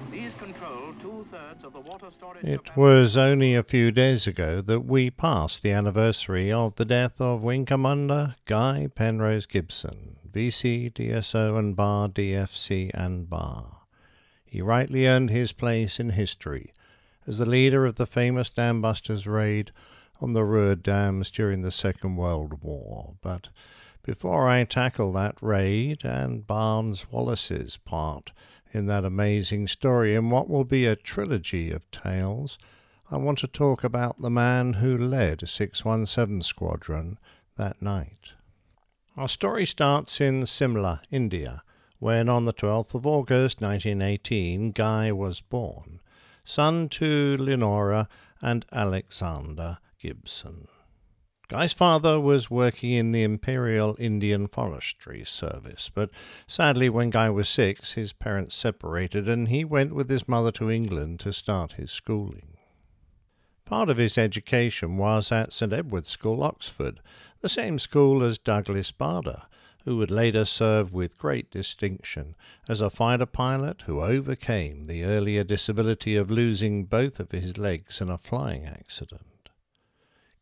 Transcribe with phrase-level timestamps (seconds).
[2.42, 7.20] It was only a few days ago that we passed the anniversary of the death
[7.20, 13.82] of Wing Commander Guy Penrose Gibson, VC, DSO and Bar, DFC and Bar.
[14.46, 16.72] He rightly earned his place in history
[17.26, 19.70] as the leader of the famous Dam Busters raid
[20.22, 23.16] on the Ruhr dams during the Second World War.
[23.20, 23.50] But
[24.02, 28.32] before I tackle that raid and Barnes Wallis's part
[28.72, 32.59] in that amazing story in what will be a trilogy of tales,
[33.10, 37.18] I want to talk about the man who led 617 Squadron
[37.56, 38.32] that night.
[39.16, 41.62] Our story starts in Simla, India,
[41.98, 46.01] when on the 12th of August 1918 Guy was born,
[46.45, 48.08] son to Leonora
[48.42, 50.68] and Alexander Gibson.
[51.48, 56.10] Guy's father was working in the Imperial Indian Forestry Service, but
[56.48, 60.72] sadly, when Guy was six, his parents separated and he went with his mother to
[60.72, 62.56] England to start his schooling.
[63.64, 67.00] Part of his education was at St Edward's School, Oxford,
[67.42, 69.42] the same school as Douglas Bader,
[69.84, 72.34] who would later serve with great distinction
[72.69, 78.00] as a fighter pilot who overcame the earlier disability of losing both of his legs
[78.00, 79.35] in a flying accident.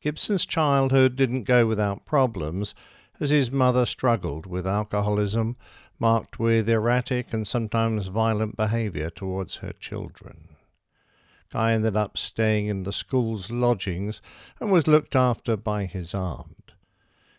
[0.04, 2.74] Gibson's childhood didn't go without problems,
[3.20, 5.56] as his mother struggled with alcoholism,
[5.98, 10.56] marked with erratic and sometimes violent behaviour towards her children.
[11.50, 14.20] Guy ended up staying in the school's lodgings
[14.60, 16.72] and was looked after by his aunt.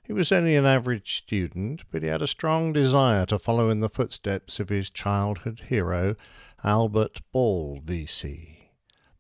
[0.02, 3.80] He was only an average student, but he had a strong desire to follow in
[3.80, 6.16] the footsteps of his childhood hero,
[6.64, 8.55] Albert Ball, VC.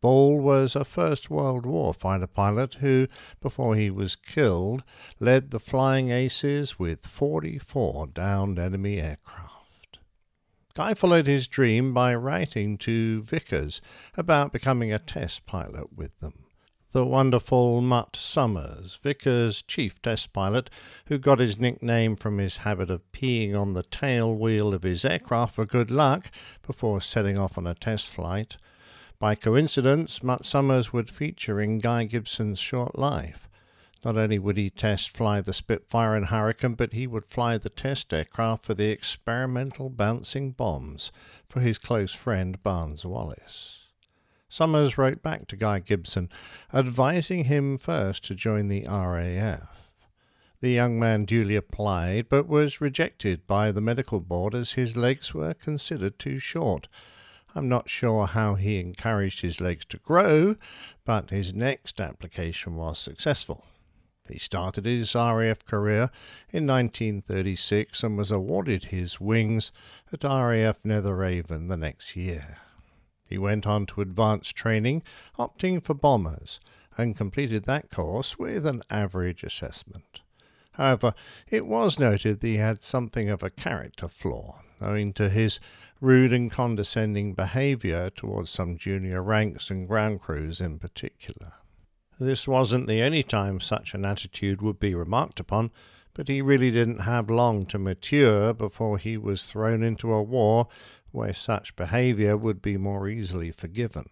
[0.05, 3.07] Ball was a First World War fighter pilot who,
[3.41, 4.83] before he was killed,
[5.19, 9.97] led the Flying Aces with 44 downed enemy aircraft.
[10.75, 13.81] Guy followed his dream by writing to Vickers
[14.16, 16.45] about becoming a test pilot with them.
[16.91, 20.69] The wonderful Mutt Summers, Vickers' chief test pilot,
[21.07, 25.03] who got his nickname from his habit of peeing on the tail wheel of his
[25.03, 26.29] aircraft for good luck
[26.61, 28.57] before setting off on a test flight.
[29.18, 33.48] By coincidence, Mutt Summers would feature in Guy Gibson's short life.
[34.03, 37.70] Not only would he test fly the Spitfire and Hurricane, but he would fly the
[37.70, 41.12] test aircraft for the experimental bouncing bombs
[41.48, 43.86] for his close friend Barnes Wallis.
[44.50, 46.30] Summers wrote back to Guy Gibson,
[46.74, 49.92] advising him first to join the RAF.
[50.59, 55.34] The young man duly applied, but was rejected by the medical board as his legs
[55.34, 56.88] were considered too short.
[57.55, 60.57] I'm not sure how he encouraged his legs to grow,
[61.05, 63.66] but his next application was successful.
[64.27, 66.09] He started his RAF career
[66.51, 69.71] in 1936 and was awarded his wings
[70.11, 72.57] at RAF Netheravon the next year.
[73.23, 75.03] He went on to advanced training,
[75.39, 76.59] opting for bombers,
[76.97, 80.22] and completed that course with an average assessment.
[80.78, 81.13] However,
[81.50, 85.59] it was noted that he had something of a character flaw, owing to his
[86.02, 91.53] rude and condescending behaviour towards some junior ranks and ground crews in particular.
[92.19, 95.72] This wasn't the only time such an attitude would be remarked upon,
[96.14, 100.68] but he really didn't have long to mature before he was thrown into a war
[101.12, 104.06] where such behaviour would be more easily forgiven.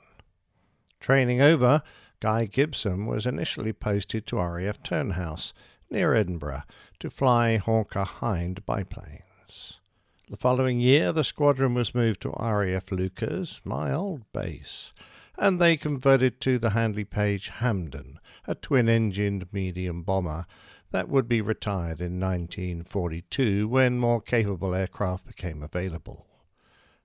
[1.00, 1.82] Training over,
[2.22, 5.54] Guy Gibson was initially posted to RAF Turnhouse,
[5.94, 6.64] near Edinburgh,
[7.00, 9.80] to fly Hawker Hind biplanes.
[10.28, 14.92] The following year, the squadron was moved to RAF Lucas, my old base,
[15.38, 20.48] and they converted to the Handley Page Hampden, a twin engined medium bomber
[20.90, 26.26] that would be retired in 1942 when more capable aircraft became available.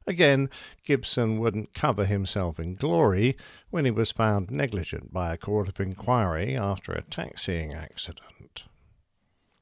[0.06, 0.48] Again,
[0.84, 3.36] Gibson wouldn't cover himself in glory
[3.68, 8.64] when he was found negligent by a court of inquiry after a taxiing accident.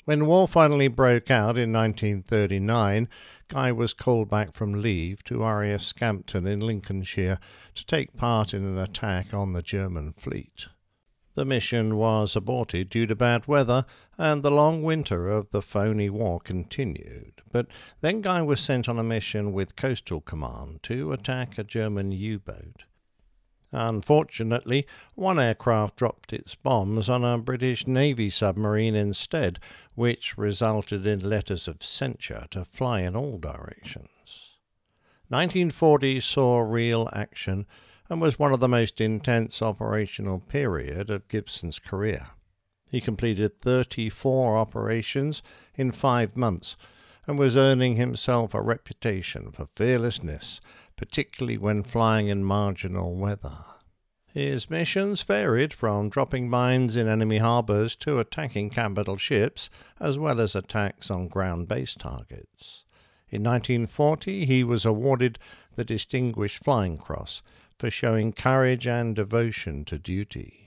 [0.06, 3.08] When war finally broke out in 1939,
[3.48, 7.40] Guy was called back from leave to RAF Scampton in Lincolnshire
[7.74, 10.68] to take part in an attack on the German fleet.
[11.34, 13.84] The mission was aborted due to bad weather,
[14.16, 17.42] and the long winter of the phony war continued.
[17.50, 17.66] But
[18.00, 22.38] then Guy was sent on a mission with Coastal Command to attack a German U
[22.38, 22.84] boat.
[23.72, 29.58] Unfortunately, one aircraft dropped its bombs on a British Navy submarine instead,
[29.94, 34.56] which resulted in letters of censure to fly in all directions.
[35.28, 37.66] 1940 saw real action
[38.08, 42.28] and was one of the most intense operational period of Gibson's career.
[42.90, 45.42] He completed 34 operations
[45.74, 46.76] in five months
[47.26, 50.60] and was earning himself a reputation for fearlessness,
[50.96, 53.58] particularly when flying in marginal weather.
[54.32, 60.40] His missions varied from dropping mines in enemy harbours to attacking capital ships, as well
[60.40, 62.84] as attacks on ground based targets.
[63.30, 65.38] In 1940, he was awarded
[65.74, 67.42] the Distinguished Flying Cross
[67.78, 70.65] for showing courage and devotion to duty.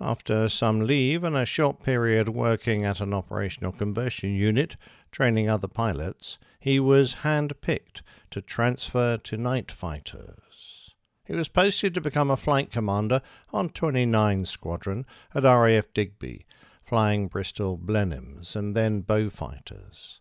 [0.00, 4.76] After some leave and a short period working at an operational conversion unit,
[5.10, 10.94] training other pilots, he was hand-picked to transfer to night fighters.
[11.24, 13.20] He was posted to become a flight commander
[13.52, 16.46] on 29 Squadron at RAF Digby,
[16.84, 20.20] flying Bristol Blenheims and then Beaufighters.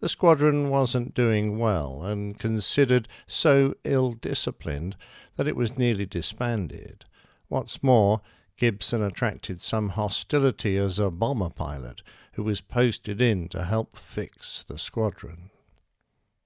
[0.00, 4.96] The squadron wasn't doing well and considered so ill disciplined
[5.36, 7.04] that it was nearly disbanded.
[7.48, 8.20] What's more,
[8.58, 12.02] Gibson attracted some hostility as a bomber pilot
[12.32, 15.50] who was posted in to help fix the squadron.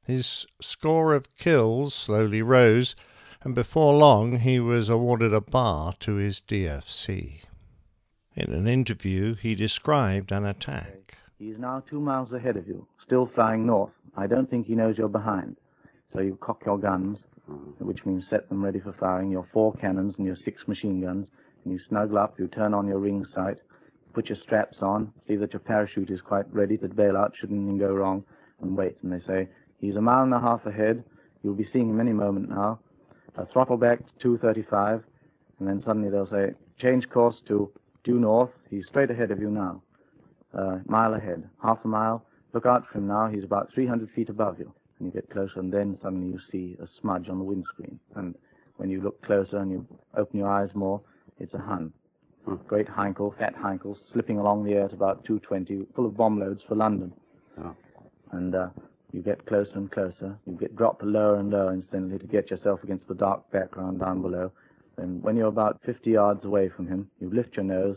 [0.04, 2.94] His score of kills slowly rose,
[3.42, 7.40] and before long he was awarded a bar to his DFC.
[8.34, 11.16] In an interview, he described an attack.
[11.38, 13.92] He is now two miles ahead of you, still flying north.
[14.16, 15.56] I don't think he knows you're behind.
[16.12, 17.18] So you cock your guns,
[17.50, 17.84] mm-hmm.
[17.84, 21.28] which means set them ready for firing, your four cannons and your six machine guns,
[21.28, 23.58] and you snuggle up, you turn on your ring sight,
[24.12, 27.92] put your straps on, see that your parachute is quite ready, that bailout shouldn't go
[27.92, 28.24] wrong,
[28.60, 28.96] and wait.
[29.02, 29.48] And they say,
[29.80, 31.04] he's a mile and a half ahead,
[31.42, 32.80] you'll be seeing him any moment now.
[33.36, 35.02] Uh, throttle back to 235,
[35.58, 37.70] and then suddenly they'll say, change course to
[38.04, 39.82] due north, he's straight ahead of you now.
[40.52, 44.28] Uh, mile ahead, half a mile, look out for him now, he's about 300 feet
[44.28, 44.72] above you.
[44.98, 47.98] And you get closer, and then suddenly you see a smudge on the windscreen.
[48.14, 48.34] And
[48.76, 49.86] when you look closer and you
[50.16, 51.00] open your eyes more,
[51.42, 51.92] it's a Hun.
[52.46, 52.54] Hmm.
[52.66, 56.62] Great Heinkel, fat Heinkel, slipping along the air at about 220, full of bomb loads
[56.68, 57.12] for London.
[57.60, 57.74] Oh.
[58.30, 58.68] And uh,
[59.12, 60.38] you get closer and closer.
[60.46, 64.22] You get dropped lower and lower instantly to get yourself against the dark background down
[64.22, 64.50] below.
[64.96, 67.96] And when you're about 50 yards away from him, you lift your nose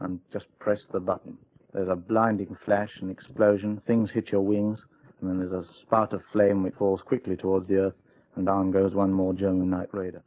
[0.00, 1.38] and just press the button.
[1.72, 4.78] There's a blinding flash, an explosion, things hit your wings,
[5.20, 7.94] and then there's a spout of flame which falls quickly towards the earth,
[8.36, 10.22] and down goes one more German night raider.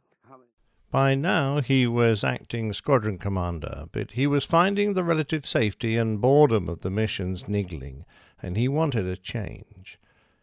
[0.90, 6.20] By now he was acting squadron commander, but he was finding the relative safety and
[6.20, 8.04] boredom of the missions niggling,
[8.42, 9.98] and he wanted a change.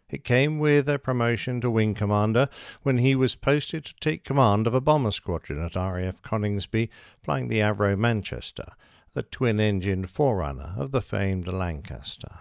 [0.10, 2.50] It came with a promotion to wing commander
[2.84, 7.48] when he was posted to take command of a bomber squadron at RAF Coningsby, flying
[7.48, 8.74] the Avro Manchester,
[9.14, 12.36] the twin engined forerunner of the famed Lancaster.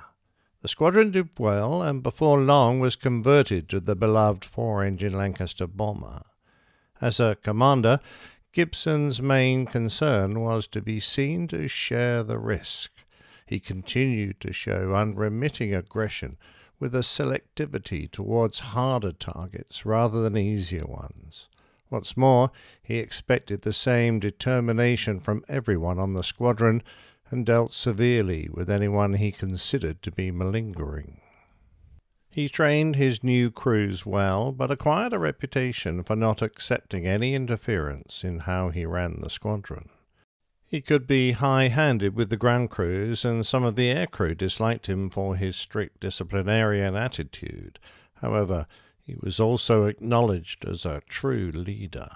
[0.61, 5.67] The squadron did well and before long was converted to the beloved four engine Lancaster
[5.67, 6.23] bomber.
[7.03, 7.99] As a commander,
[8.53, 12.93] Gibson's main concern was to be seen to share the risk.
[13.45, 16.39] He continued to show unremitting aggression
[16.79, 21.49] with a selectivity towards harder targets rather than easier ones.
[21.89, 26.85] What's more, he expected the same determination from everyone on the squadron
[27.31, 31.21] and dealt severely with anyone he considered to be malingering.
[32.34, 38.24] He trained his new crews well, but acquired a reputation for not accepting any interference
[38.24, 39.91] in how he ran the squadron.
[40.65, 44.34] He could be high handed with the ground crews, and some of the air crew
[44.34, 47.79] disliked him for his strict disciplinarian attitude.
[48.22, 48.67] However,
[48.98, 52.08] he was also acknowledged as a true leader.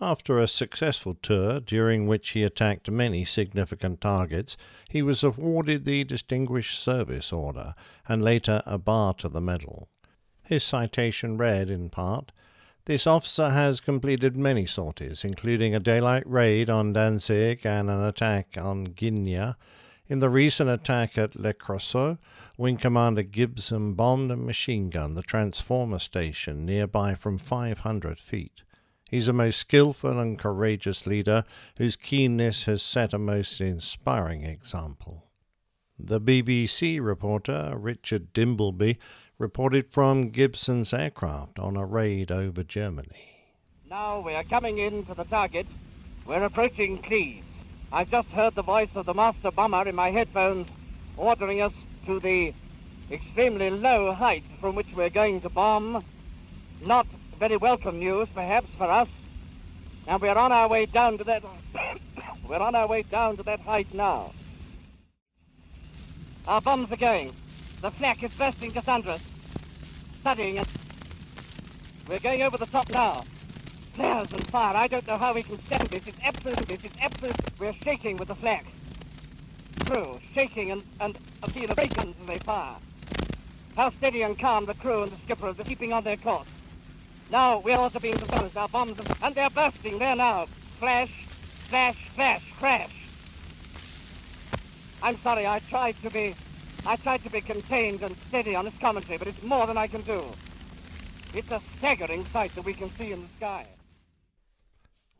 [0.00, 4.56] After a successful tour, during which he attacked many significant targets,
[4.88, 7.74] he was awarded the Distinguished Service Order
[8.06, 9.88] and later a bar to the medal.
[10.44, 12.30] His citation read, in part,
[12.84, 18.56] This officer has completed many sorties, including a daylight raid on Danzig and an attack
[18.56, 19.56] on Gdynia.
[20.06, 22.18] In the recent attack at Le Creusot,
[22.56, 28.62] Wing Commander Gibson bombed and machine gunned the transformer station nearby from 500 feet.
[29.08, 31.44] He's a most skilful and courageous leader
[31.78, 35.24] whose keenness has set a most inspiring example.
[35.98, 38.98] The BBC reporter Richard Dimbleby
[39.38, 43.46] reported from Gibson's aircraft on a raid over Germany.
[43.88, 45.66] Now we are coming in to the target.
[46.26, 47.46] We're approaching Cleves.
[47.90, 50.68] I've just heard the voice of the master bomber in my headphones
[51.16, 51.72] ordering us
[52.04, 52.52] to the
[53.10, 56.04] extremely low height from which we're going to bomb.
[56.84, 57.06] Not
[57.38, 59.08] very welcome news, perhaps, for us.
[60.08, 61.44] And we're on our way down to that.
[62.48, 64.32] we're on our way down to that height now.
[66.48, 67.28] Our bombs are going.
[67.80, 69.22] The flak is bursting us.
[70.20, 70.66] Studying it.
[72.08, 73.22] We're going over the top now.
[73.92, 74.74] Flares and fire.
[74.76, 76.08] I don't know how we can stand this.
[76.08, 76.66] It's absolute.
[76.66, 77.36] This is absolute.
[77.60, 78.64] We're shaking with the flak.
[79.86, 81.16] Crew shaking and, and
[81.52, 82.74] feel the guns as they fire.
[83.76, 86.48] How steady and calm the crew and the skipper are keeping on their course.
[87.30, 88.56] Now we're also being exposed.
[88.56, 90.46] Our bombs and they're bursting there now.
[90.46, 93.08] Flash, flash, flash, crash.
[95.02, 96.34] I'm sorry, I tried to be
[96.86, 99.86] I tried to be contained and steady on this commentary, but it's more than I
[99.86, 100.22] can do.
[101.34, 103.66] It's a staggering sight that we can see in the sky.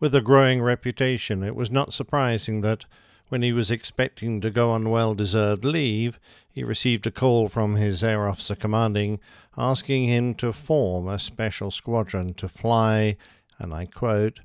[0.00, 2.87] With a growing reputation, it was not surprising that,
[3.28, 6.18] when he was expecting to go on well deserved leave,
[6.50, 9.20] he received a call from his air officer commanding
[9.56, 13.16] asking him to form a special squadron to fly,
[13.58, 14.40] and I quote,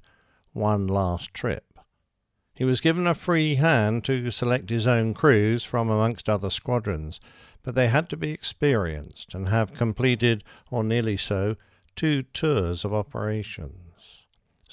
[0.53, 1.79] one last trip.
[2.55, 7.19] He was given a free hand to select his own crews from amongst other squadrons,
[7.63, 11.55] but they had to be experienced and have completed, or nearly so,
[11.95, 13.82] two tours of operations.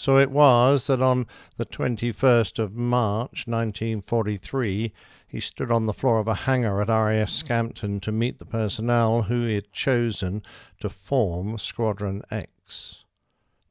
[0.01, 1.27] So it was that on
[1.59, 4.95] the 21st of March 1943
[5.29, 9.25] he stood on the floor of a hangar at RAF Scampton to meet the personnel
[9.25, 10.43] who he had chosen
[10.81, 13.05] to form Squadron X.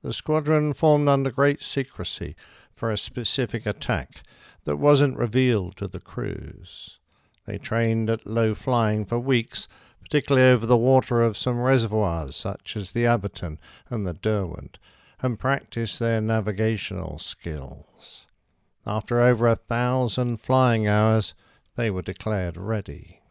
[0.04, 2.36] The squadron formed under great secrecy
[2.76, 4.22] for a specific attack
[4.66, 7.00] that wasn't revealed to the crews.
[7.48, 9.68] They trained at low flying for weeks,
[10.00, 13.58] particularly over the water of some reservoirs such as the Abberton
[13.90, 14.78] and the Derwent,
[15.22, 18.26] and practiced their navigational skills.
[18.86, 21.34] After over a thousand flying hours,
[21.76, 23.22] they were declared ready.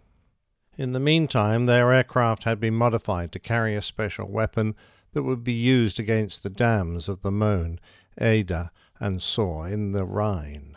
[0.77, 4.77] In the meantime, their aircraft had been modified to carry a special weapon
[5.13, 7.79] that would be used against the dams of the Möhne,
[8.21, 10.77] Eder, and Sorpe in the Rhine.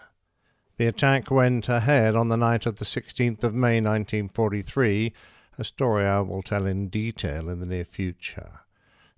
[0.78, 5.14] The attack went ahead on the night of the 16th of May 1943,
[5.60, 8.62] a story I will tell in detail in the near future.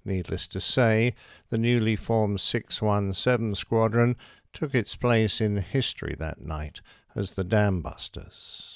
[0.06, 1.14] Needless to say,
[1.50, 4.18] the newly formed 617 Squadron
[4.52, 6.82] took its place in history that night
[7.16, 8.74] as the Dam Busters.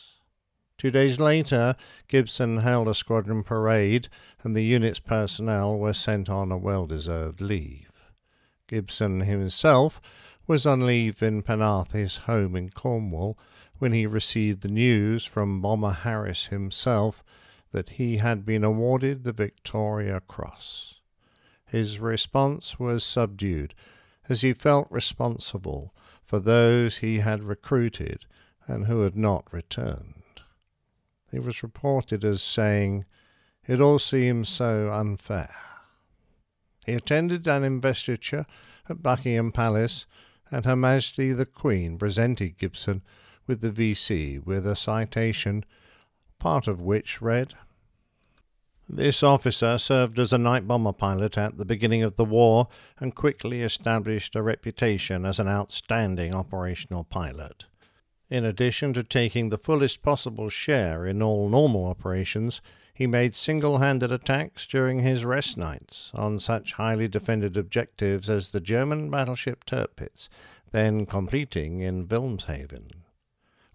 [0.77, 1.75] Two days later,
[2.07, 4.09] Gibson held a squadron parade,
[4.43, 8.05] and the unit's personnel were sent on a well deserved leave.
[8.67, 9.99] Gibson himself
[10.45, 13.37] was on leave in Penarth, his home in Cornwall,
[13.79, 17.23] when he received the news from Bomber Harris himself
[17.71, 20.96] that he had been awarded the Victoria Cross.
[21.67, 23.73] His response was subdued,
[24.29, 25.93] as he felt responsible
[26.23, 28.25] for those he had recruited
[28.67, 30.41] and who had not returned.
[31.31, 33.05] He was reported as saying,
[33.65, 35.53] It all seems so unfair.
[36.85, 38.45] He attended an investiture
[38.87, 40.05] at Buckingham Palace,
[40.49, 43.03] and Her Majesty the Queen presented Gibson
[43.45, 45.65] with the VC with a citation,
[46.39, 47.55] part of which read
[48.89, 53.13] This officer served as a night bomber pilot at the beginning of the war and
[53.13, 57.65] quickly established a reputation as an outstanding operational pilot.
[58.29, 62.61] In addition to taking the fullest possible share in all normal operations,
[62.93, 68.51] he made single handed attacks during his rest nights on such highly defended objectives as
[68.51, 70.29] the German battleship Tirpitz,
[70.71, 72.91] then completing in Wilhelmshaven.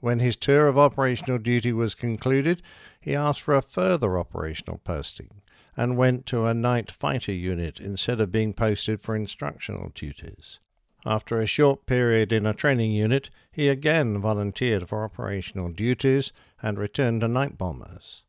[0.02, 2.60] When his tour of operational duty was concluded,
[3.00, 5.42] he asked for a further operational posting
[5.76, 10.58] and went to a night fighter unit instead of being posted for instructional duties.
[11.06, 16.78] After a short period in a training unit, he again volunteered for operational duties and
[16.78, 18.24] returned to night bombers.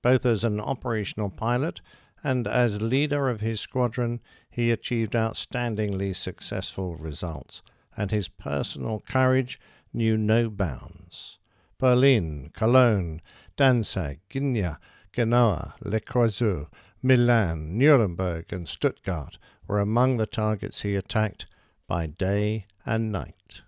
[0.00, 1.82] Both as an operational pilot
[2.24, 7.60] and as leader of his squadron, he achieved outstandingly successful results,
[7.94, 9.60] and his personal courage
[9.92, 11.38] knew no bounds.
[11.78, 13.20] Berlin, Cologne,
[13.56, 14.78] Danzig, Gdynia,
[15.12, 16.68] Genoa, Le Creusot,
[17.02, 21.46] Milan, Nuremberg, and Stuttgart were among the targets he attacked
[21.86, 23.62] by day and night.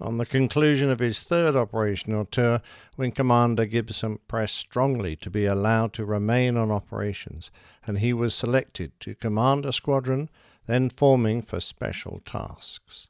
[0.00, 2.60] On the conclusion of his third operational tour,
[2.96, 7.50] when Commander Gibson pressed strongly to be allowed to remain on operations,
[7.86, 10.28] and he was selected to command a squadron
[10.66, 13.08] then forming for special tasks.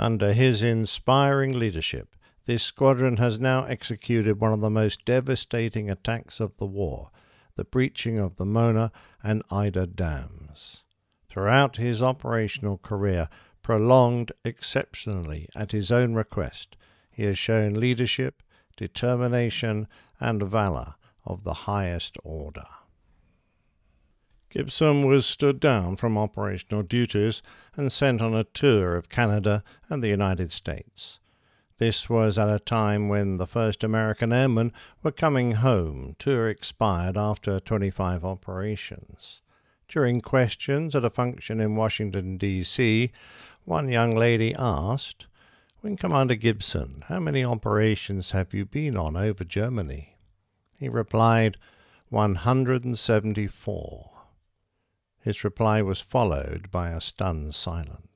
[0.00, 2.16] Under his inspiring leadership,
[2.46, 7.10] this squadron has now executed one of the most devastating attacks of the war,
[7.56, 8.90] the breaching of the Möhne
[9.22, 10.84] and Eder dams.
[11.28, 13.28] Throughout his operational career,
[13.62, 16.78] prolonged exceptionally at his own request,
[17.10, 18.42] he has shown leadership,
[18.78, 19.86] determination,
[20.18, 20.94] and valour
[21.26, 22.64] of the highest order.
[24.50, 27.40] Gibson was stood down from operational duties
[27.76, 31.20] and sent on a tour of Canada and the United States.
[31.78, 34.72] This was at a time when the first American airmen
[35.04, 39.40] were coming home, tour expired after 25 operations.
[39.86, 43.12] During questions at a function in Washington, D.C.,
[43.64, 45.28] one young lady asked,
[45.80, 50.16] Wing Commander Gibson, how many operations have you been on over Germany?
[50.80, 51.56] He replied,
[52.08, 54.19] 174.
[55.22, 58.06] His reply was followed by a stunned silence.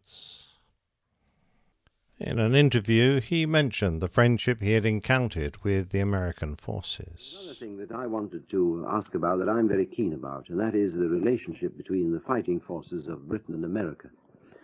[2.19, 7.37] In an interview, he mentioned the friendship he had encountered with the American forces.
[7.39, 10.75] Another thing that I wanted to ask about that I'm very keen about, and that
[10.75, 14.09] is the relationship between the fighting forces of Britain and America.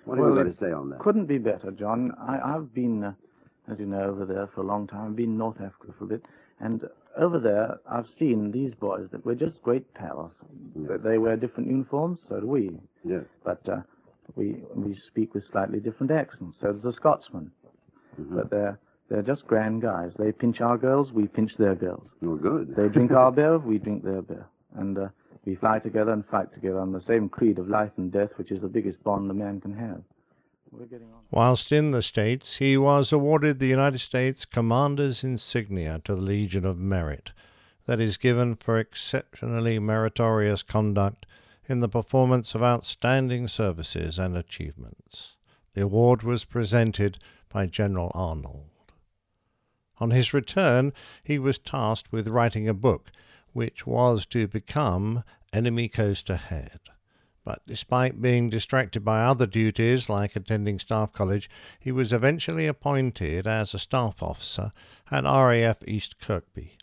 [0.04, 1.00] What Well, have you got to say on that?
[1.00, 2.12] Couldn't be better, John.
[2.18, 3.12] I, I've been, uh,
[3.70, 5.08] as you know, over there for a long time.
[5.08, 6.22] I've been in North Africa for a bit.
[6.60, 6.84] And
[7.16, 10.32] over there, I've seen these boys that were just great pals.
[10.76, 12.78] They- They wear different uniforms, so do we.
[13.04, 13.24] Yes.
[13.44, 13.82] But uh,
[14.36, 16.58] we we speak with slightly different accents.
[16.60, 17.50] So does a Scotsman.
[18.20, 18.36] Mhm.
[18.36, 20.12] But they're they're just grand guys.
[20.18, 22.06] They pinch our girls, we pinch their girls.
[22.22, 22.76] Well, good.
[22.76, 24.46] They drink our beer, we drink their beer.
[24.76, 25.08] And uh,
[25.44, 28.52] we fly together and fight together on the same creed of life and death, which
[28.52, 30.02] is the biggest bond a man can have.
[31.30, 36.64] Whilst in the States, he was awarded the United States Commander's Insignia to the Legion
[36.64, 37.32] of Merit,
[37.86, 41.26] that is given for exceptionally meritorious conduct
[41.68, 45.36] in the performance of outstanding services and achievements.
[45.74, 48.92] The award was presented by General Arnold.
[49.98, 53.10] On his return, he was tasked with writing a book
[53.52, 56.80] which was to become Enemy Coast Ahead
[57.50, 63.44] but despite being distracted by other duties like attending Staff College, he was eventually appointed
[63.44, 64.70] as a staff officer
[65.10, 66.78] at RAF East Kirkby.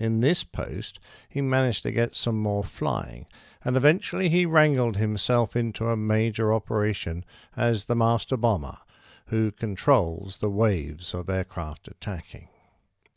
[0.00, 0.98] In this post,
[1.28, 3.28] he managed to get some more flying,
[3.64, 7.24] and eventually he wrangled himself into a major operation
[7.56, 8.78] as the master bomber,
[9.26, 12.48] who controls the waves of aircraft attacking.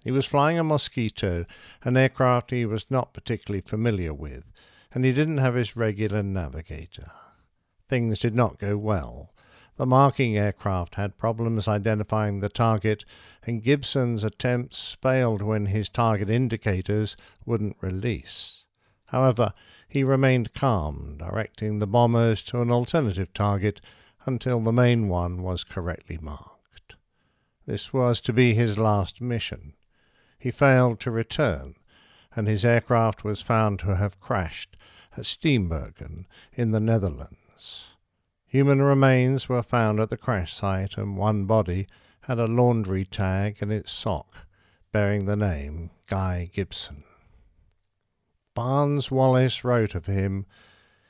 [0.03, 1.47] He was flying a Mosquito,
[1.81, 4.45] an aircraft he was not particularly familiar with,
[4.93, 7.11] and he didn't have his regular navigator.
[7.87, 9.33] Things did not go well.
[9.75, 13.05] The marking aircraft had problems identifying the target,
[13.43, 18.65] and Gibson's attempts failed when his target indicators wouldn't release.
[19.07, 19.53] However,
[19.87, 23.81] he remained calm, directing the bombers to an alternative target
[24.25, 26.95] until the main one was correctly marked.
[27.65, 29.73] This was to be his last mission.
[30.37, 31.75] He failed to return,
[32.35, 34.75] and his aircraft was found to have crashed
[35.15, 37.89] at Steenbergen in the Netherlands.
[38.47, 41.87] Human remains were found at the crash site, and one body
[42.21, 44.47] had a laundry tag in its sock
[44.91, 47.03] bearing the name Guy Gibson.
[48.53, 50.45] Barnes Wallis wrote of him,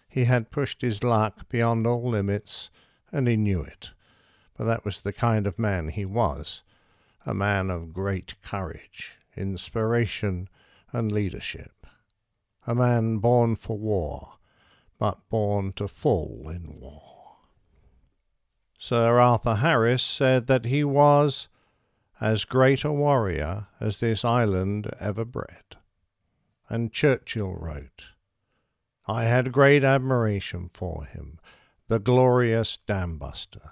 [0.08, 2.70] he had pushed his luck beyond all limits,
[3.12, 3.92] and he knew it.
[4.58, 6.64] But that was the kind of man he was,
[7.26, 10.48] a man of great courage, inspiration,
[10.94, 11.84] and leadership
[12.66, 14.36] a man born for war,
[14.98, 17.38] but born to fall in war.
[18.78, 21.48] Sir Arthur Harris said that he was
[22.22, 25.78] as great a warrior as this island ever bred.
[26.70, 28.06] And Churchill wrote,
[29.08, 31.40] I had great admiration for him,
[31.88, 33.72] the glorious dambuster.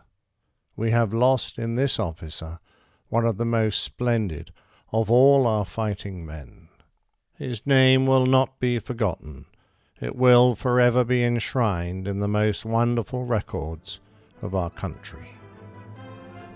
[0.76, 2.60] We have lost in this officer
[3.08, 4.52] one of the most splendid
[4.92, 6.61] of all our fighting men.
[7.42, 9.46] His name will not be forgotten.
[10.00, 14.00] It will forever be enshrined in the most wonderful records
[14.44, 15.30] of our country.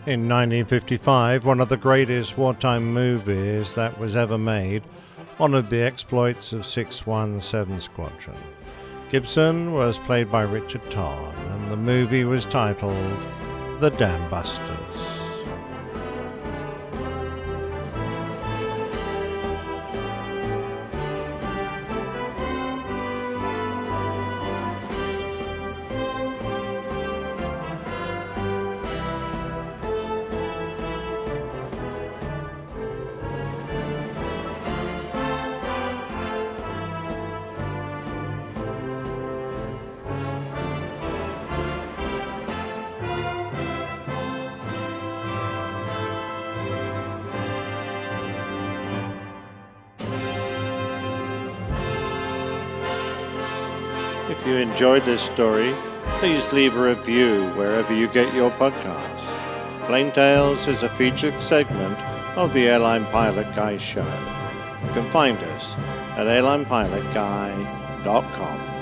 [0.06, 4.84] In 1955, one of the greatest wartime movies that was ever made
[5.39, 8.38] honored the exploits of 617 Squadron.
[9.10, 13.17] Gibson was played by Richard Todd, and the movie was titled
[13.80, 15.24] The Dam Busters.
[54.45, 55.73] If you enjoyed this story,
[56.19, 59.25] please leave a review wherever you get your podcasts.
[59.88, 61.99] Plain Tales is a featured segment
[62.38, 64.05] of the Airline Pilot Guy show.
[64.84, 65.73] You can find us
[66.15, 68.74] at airlinepilotguy.com.